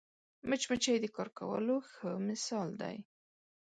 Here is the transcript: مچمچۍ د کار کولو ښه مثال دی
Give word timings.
مچمچۍ 0.49 0.97
د 1.01 1.05
کار 1.15 1.29
کولو 1.39 1.75
ښه 1.91 2.09
مثال 2.29 2.69
دی 2.81 2.97